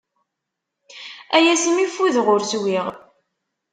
[1.35, 2.85] Ay asmi ffudeɣ ur swiɣ.